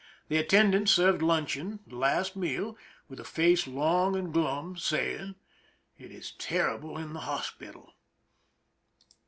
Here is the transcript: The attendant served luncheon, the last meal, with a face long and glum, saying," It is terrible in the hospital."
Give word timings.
The 0.29 0.37
attendant 0.37 0.89
served 0.89 1.21
luncheon, 1.21 1.79
the 1.85 1.95
last 1.95 2.35
meal, 2.35 2.75
with 3.07 3.19
a 3.19 3.23
face 3.23 3.67
long 3.67 4.15
and 4.15 4.33
glum, 4.33 4.75
saying," 4.75 5.35
It 5.99 6.09
is 6.11 6.31
terrible 6.39 6.97
in 6.97 7.13
the 7.13 7.19
hospital." 7.19 7.93